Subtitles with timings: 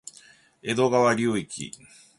[0.63, 1.47] 江戸川流域